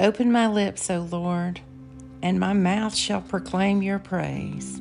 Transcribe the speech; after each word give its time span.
Open 0.00 0.32
my 0.32 0.46
lips, 0.46 0.88
O 0.88 1.00
Lord, 1.00 1.60
and 2.22 2.40
my 2.40 2.54
mouth 2.54 2.94
shall 2.94 3.20
proclaim 3.20 3.82
your 3.82 3.98
praise. 3.98 4.80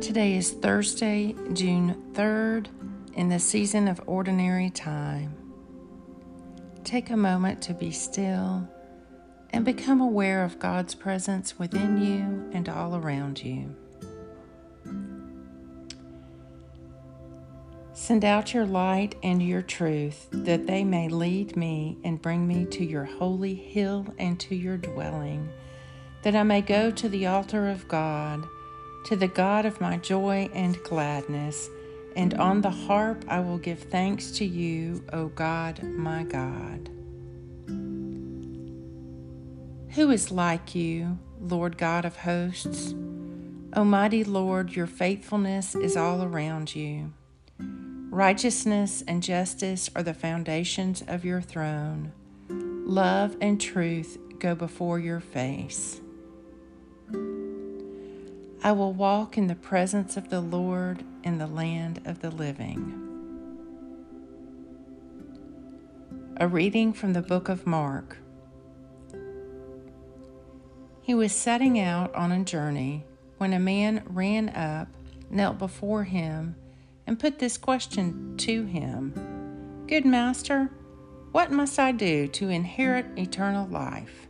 Today 0.00 0.36
is 0.36 0.52
Thursday, 0.52 1.34
June 1.54 2.00
3rd, 2.12 2.68
in 3.14 3.30
the 3.30 3.40
season 3.40 3.88
of 3.88 4.00
ordinary 4.06 4.70
time. 4.70 5.34
Take 6.84 7.10
a 7.10 7.16
moment 7.16 7.60
to 7.62 7.74
be 7.74 7.90
still 7.90 8.68
and 9.50 9.64
become 9.64 10.00
aware 10.00 10.44
of 10.44 10.60
God's 10.60 10.94
presence 10.94 11.58
within 11.58 12.00
you 12.00 12.48
and 12.52 12.68
all 12.68 12.94
around 12.94 13.42
you. 13.42 13.74
Send 18.00 18.24
out 18.24 18.54
your 18.54 18.64
light 18.64 19.16
and 19.24 19.42
your 19.42 19.60
truth, 19.60 20.28
that 20.30 20.68
they 20.68 20.84
may 20.84 21.08
lead 21.08 21.56
me 21.56 21.98
and 22.04 22.22
bring 22.22 22.46
me 22.46 22.64
to 22.66 22.84
your 22.84 23.04
holy 23.04 23.54
hill 23.54 24.06
and 24.18 24.38
to 24.38 24.54
your 24.54 24.76
dwelling, 24.76 25.50
that 26.22 26.36
I 26.36 26.44
may 26.44 26.62
go 26.62 26.92
to 26.92 27.08
the 27.08 27.26
altar 27.26 27.68
of 27.68 27.88
God, 27.88 28.46
to 29.06 29.16
the 29.16 29.26
God 29.26 29.66
of 29.66 29.80
my 29.80 29.96
joy 29.96 30.48
and 30.54 30.80
gladness, 30.84 31.68
and 32.14 32.34
on 32.34 32.60
the 32.60 32.70
harp 32.70 33.24
I 33.26 33.40
will 33.40 33.58
give 33.58 33.80
thanks 33.80 34.30
to 34.38 34.44
you, 34.44 35.04
O 35.12 35.26
God, 35.26 35.82
my 35.82 36.22
God. 36.22 36.88
Who 39.96 40.10
is 40.12 40.30
like 40.30 40.72
you, 40.72 41.18
Lord 41.40 41.76
God 41.76 42.04
of 42.04 42.18
hosts? 42.18 42.94
Almighty 43.76 44.22
Lord, 44.22 44.76
your 44.76 44.86
faithfulness 44.86 45.74
is 45.74 45.96
all 45.96 46.22
around 46.22 46.76
you. 46.76 47.12
Righteousness 47.60 49.04
and 49.06 49.22
justice 49.22 49.90
are 49.94 50.02
the 50.02 50.14
foundations 50.14 51.02
of 51.06 51.24
your 51.24 51.40
throne. 51.40 52.12
Love 52.48 53.36
and 53.40 53.60
truth 53.60 54.18
go 54.38 54.54
before 54.54 54.98
your 54.98 55.20
face. 55.20 56.00
I 58.62 58.72
will 58.72 58.92
walk 58.92 59.38
in 59.38 59.46
the 59.46 59.54
presence 59.54 60.16
of 60.16 60.30
the 60.30 60.40
Lord 60.40 61.04
in 61.22 61.38
the 61.38 61.46
land 61.46 62.00
of 62.04 62.20
the 62.20 62.30
living. 62.30 63.04
A 66.38 66.48
reading 66.48 66.92
from 66.92 67.12
the 67.12 67.22
book 67.22 67.48
of 67.48 67.66
Mark. 67.66 68.18
He 71.02 71.14
was 71.14 71.32
setting 71.32 71.78
out 71.78 72.14
on 72.14 72.32
a 72.32 72.44
journey 72.44 73.04
when 73.38 73.52
a 73.52 73.60
man 73.60 74.02
ran 74.06 74.48
up, 74.48 74.88
knelt 75.30 75.58
before 75.58 76.04
him, 76.04 76.56
and 77.08 77.18
put 77.18 77.38
this 77.38 77.56
question 77.56 78.36
to 78.36 78.66
him. 78.66 79.14
Good 79.88 80.04
master, 80.04 80.70
what 81.32 81.50
must 81.50 81.78
I 81.78 81.90
do 81.90 82.28
to 82.28 82.50
inherit 82.50 83.18
eternal 83.18 83.66
life? 83.66 84.28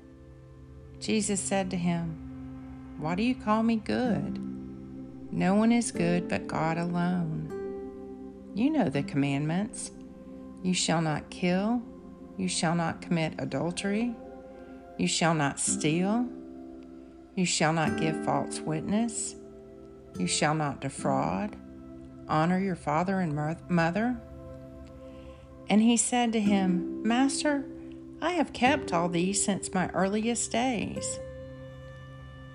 Jesus 1.00 1.40
said 1.40 1.70
to 1.70 1.76
him, 1.76 2.96
Why 2.98 3.16
do 3.16 3.24
you 3.24 3.34
call 3.34 3.64
me 3.64 3.76
good? 3.76 4.40
No 5.32 5.56
one 5.56 5.72
is 5.72 5.90
good 5.90 6.28
but 6.28 6.46
God 6.46 6.78
alone. 6.78 8.52
You 8.54 8.70
know 8.70 8.88
the 8.88 9.02
commandments. 9.02 9.90
You 10.62 10.72
shall 10.72 11.02
not 11.02 11.30
kill, 11.30 11.82
you 12.36 12.46
shall 12.46 12.76
not 12.76 13.02
commit 13.02 13.34
adultery, 13.38 14.14
you 14.98 15.08
shall 15.08 15.34
not 15.34 15.58
steal, 15.58 16.28
you 17.34 17.44
shall 17.44 17.72
not 17.72 17.98
give 17.98 18.24
false 18.24 18.60
witness, 18.60 19.34
you 20.16 20.28
shall 20.28 20.54
not 20.54 20.80
defraud 20.80 21.56
honor 22.28 22.58
your 22.58 22.76
father 22.76 23.20
and 23.20 23.34
mother? 23.68 24.20
And 25.70 25.82
he 25.82 25.96
said 25.96 26.32
to 26.32 26.40
him, 26.40 27.02
Master, 27.02 27.64
I 28.20 28.32
have 28.32 28.52
kept 28.52 28.92
all 28.92 29.08
these 29.08 29.44
since 29.44 29.74
my 29.74 29.88
earliest 29.90 30.50
days. 30.50 31.18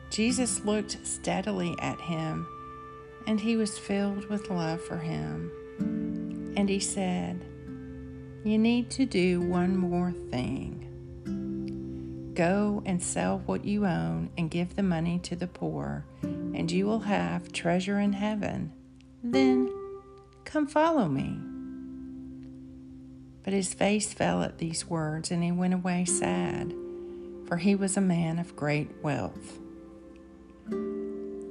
Jesus 0.09 0.65
looked 0.65 0.97
steadily 1.05 1.75
at 1.79 1.99
him, 2.01 2.47
and 3.25 3.39
he 3.39 3.55
was 3.55 3.79
filled 3.79 4.29
with 4.29 4.49
love 4.49 4.83
for 4.83 4.97
him. 4.97 5.51
And 6.57 6.69
he 6.69 6.79
said, 6.79 7.43
You 8.43 8.57
need 8.57 8.89
to 8.91 9.05
do 9.05 9.41
one 9.41 9.77
more 9.77 10.11
thing. 10.31 10.79
Go 12.35 12.81
and 12.85 13.01
sell 13.01 13.43
what 13.45 13.63
you 13.63 13.85
own 13.85 14.31
and 14.37 14.51
give 14.51 14.75
the 14.75 14.83
money 14.83 15.19
to 15.19 15.35
the 15.35 15.47
poor, 15.47 16.05
and 16.21 16.71
you 16.71 16.85
will 16.85 17.01
have 17.01 17.51
treasure 17.51 17.99
in 17.99 18.13
heaven 18.13 18.71
then 19.23 19.73
come 20.43 20.67
follow 20.67 21.07
me. 21.07 21.39
But 23.43 23.53
his 23.53 23.73
face 23.73 24.13
fell 24.13 24.43
at 24.43 24.57
these 24.57 24.87
words, 24.87 25.31
and 25.31 25.43
he 25.43 25.51
went 25.51 25.73
away 25.73 26.05
sad, 26.05 26.73
for 27.47 27.57
he 27.57 27.75
was 27.75 27.97
a 27.97 28.01
man 28.01 28.39
of 28.39 28.55
great 28.55 28.89
wealth. 29.01 29.59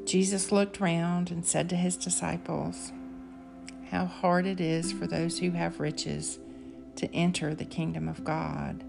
Jesus 0.04 0.52
looked 0.52 0.80
round 0.80 1.30
and 1.30 1.44
said 1.44 1.68
to 1.70 1.76
his 1.76 1.96
disciples, 1.96 2.92
How 3.90 4.06
hard 4.06 4.46
it 4.46 4.60
is 4.60 4.92
for 4.92 5.06
those 5.06 5.38
who 5.38 5.50
have 5.52 5.80
riches 5.80 6.38
to 6.96 7.12
enter 7.14 7.54
the 7.54 7.64
kingdom 7.64 8.08
of 8.08 8.24
God. 8.24 8.84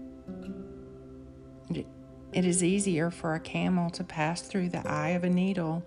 It 1.70 2.44
is 2.44 2.64
easier 2.64 3.10
for 3.10 3.34
a 3.34 3.40
camel 3.40 3.90
to 3.90 4.02
pass 4.02 4.42
through 4.42 4.70
the 4.70 4.86
eye 4.88 5.10
of 5.10 5.24
a 5.24 5.30
needle 5.30 5.84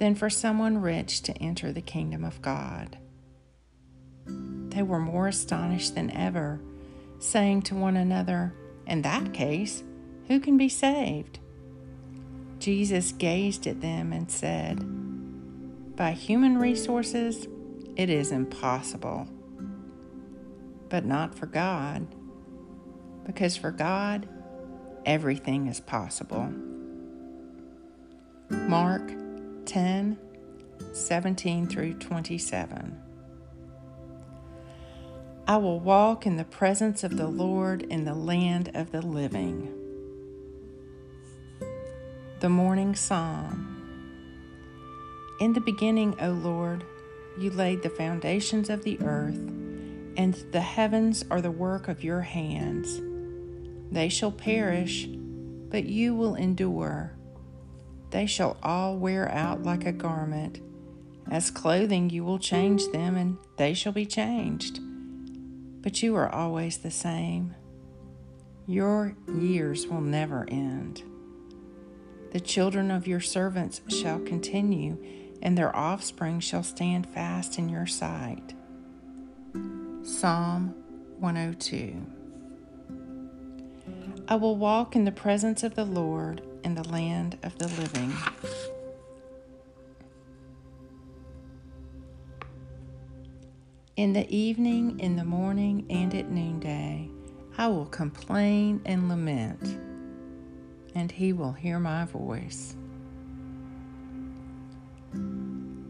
than 0.00 0.14
for 0.14 0.30
someone 0.30 0.78
rich 0.78 1.20
to 1.20 1.32
enter 1.34 1.72
the 1.72 1.82
kingdom 1.82 2.24
of 2.24 2.40
God. 2.40 2.96
They 4.26 4.82
were 4.82 4.98
more 4.98 5.28
astonished 5.28 5.94
than 5.94 6.10
ever, 6.10 6.58
saying 7.18 7.62
to 7.62 7.74
one 7.74 7.98
another, 7.98 8.54
In 8.86 9.02
that 9.02 9.34
case, 9.34 9.84
who 10.26 10.40
can 10.40 10.56
be 10.56 10.70
saved? 10.70 11.38
Jesus 12.58 13.12
gazed 13.12 13.66
at 13.66 13.82
them 13.82 14.14
and 14.14 14.30
said, 14.30 14.78
By 15.96 16.12
human 16.12 16.56
resources, 16.56 17.46
it 17.94 18.08
is 18.08 18.32
impossible, 18.32 19.28
but 20.88 21.04
not 21.04 21.34
for 21.34 21.44
God, 21.44 22.06
because 23.26 23.54
for 23.54 23.70
God, 23.70 24.26
everything 25.04 25.66
is 25.66 25.78
possible. 25.78 26.50
Mark 28.48 29.19
10 29.70 30.18
17 30.92 31.68
through 31.68 31.94
27. 31.94 33.00
I 35.46 35.56
will 35.58 35.78
walk 35.78 36.26
in 36.26 36.36
the 36.36 36.44
presence 36.44 37.04
of 37.04 37.16
the 37.16 37.28
Lord 37.28 37.82
in 37.82 38.04
the 38.04 38.16
land 38.16 38.72
of 38.74 38.90
the 38.90 39.00
living. 39.00 39.72
The 42.40 42.48
Morning 42.48 42.96
Psalm. 42.96 43.76
In 45.40 45.52
the 45.52 45.60
beginning, 45.60 46.20
O 46.20 46.30
Lord, 46.30 46.82
you 47.38 47.50
laid 47.50 47.84
the 47.84 47.90
foundations 47.90 48.70
of 48.70 48.82
the 48.82 49.00
earth, 49.02 49.38
and 50.16 50.34
the 50.50 50.62
heavens 50.62 51.24
are 51.30 51.40
the 51.40 51.52
work 51.52 51.86
of 51.86 52.02
your 52.02 52.22
hands. 52.22 53.00
They 53.92 54.08
shall 54.08 54.32
perish, 54.32 55.06
but 55.06 55.84
you 55.84 56.16
will 56.16 56.34
endure. 56.34 57.12
They 58.10 58.26
shall 58.26 58.56
all 58.62 58.96
wear 58.96 59.30
out 59.30 59.62
like 59.62 59.86
a 59.86 59.92
garment. 59.92 60.60
As 61.30 61.50
clothing, 61.50 62.10
you 62.10 62.24
will 62.24 62.38
change 62.38 62.88
them, 62.88 63.16
and 63.16 63.38
they 63.56 63.72
shall 63.72 63.92
be 63.92 64.06
changed. 64.06 64.80
But 65.82 66.02
you 66.02 66.16
are 66.16 66.28
always 66.28 66.78
the 66.78 66.90
same. 66.90 67.54
Your 68.66 69.16
years 69.38 69.86
will 69.86 70.00
never 70.00 70.44
end. 70.48 71.02
The 72.32 72.40
children 72.40 72.90
of 72.90 73.06
your 73.06 73.20
servants 73.20 73.80
shall 73.88 74.20
continue, 74.20 74.98
and 75.42 75.56
their 75.56 75.74
offspring 75.74 76.40
shall 76.40 76.62
stand 76.62 77.06
fast 77.06 77.58
in 77.58 77.68
your 77.68 77.86
sight. 77.86 78.54
Psalm 80.02 80.74
102 81.18 82.06
I 84.28 84.34
will 84.36 84.56
walk 84.56 84.94
in 84.94 85.04
the 85.04 85.12
presence 85.12 85.62
of 85.62 85.74
the 85.74 85.84
Lord 85.84 86.42
in 86.64 86.74
the 86.74 86.88
land 86.88 87.38
of 87.42 87.58
the 87.58 87.68
living. 87.68 88.12
In 93.96 94.12
the 94.12 94.34
evening, 94.34 94.98
in 95.00 95.16
the 95.16 95.24
morning, 95.24 95.86
and 95.90 96.14
at 96.14 96.30
noonday, 96.30 97.10
I 97.58 97.68
will 97.68 97.86
complain 97.86 98.80
and 98.86 99.08
lament, 99.08 99.78
and 100.94 101.12
he 101.12 101.32
will 101.32 101.52
hear 101.52 101.78
my 101.78 102.06
voice. 102.06 102.76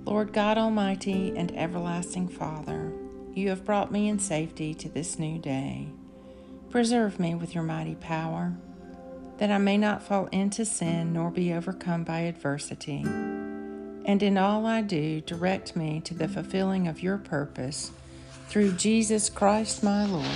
Lord 0.04 0.32
God 0.32 0.58
Almighty 0.58 1.32
and 1.36 1.56
everlasting 1.56 2.26
Father, 2.28 2.92
you 3.32 3.48
have 3.50 3.64
brought 3.64 3.92
me 3.92 4.08
in 4.08 4.18
safety 4.18 4.74
to 4.74 4.88
this 4.88 5.18
new 5.18 5.38
day. 5.38 5.88
Preserve 6.68 7.20
me 7.20 7.34
with 7.36 7.54
your 7.54 7.62
mighty 7.62 7.94
power 7.94 8.56
that 9.40 9.50
I 9.50 9.56
may 9.56 9.78
not 9.78 10.02
fall 10.02 10.28
into 10.32 10.66
sin 10.66 11.14
nor 11.14 11.30
be 11.30 11.54
overcome 11.54 12.04
by 12.04 12.20
adversity. 12.20 13.00
And 14.04 14.22
in 14.22 14.36
all 14.36 14.66
I 14.66 14.82
do, 14.82 15.22
direct 15.22 15.74
me 15.74 16.02
to 16.02 16.12
the 16.12 16.28
fulfilling 16.28 16.86
of 16.86 17.02
your 17.02 17.16
purpose 17.16 17.90
through 18.48 18.72
Jesus 18.72 19.30
Christ 19.30 19.82
my 19.82 20.04
Lord. 20.04 20.26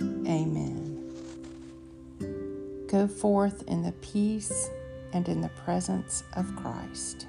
Amen. 0.00 1.12
Go 2.88 3.06
forth 3.06 3.62
in 3.68 3.82
the 3.82 3.92
peace 3.92 4.70
and 5.12 5.28
in 5.28 5.42
the 5.42 5.50
presence 5.50 6.24
of 6.34 6.56
Christ. 6.56 7.26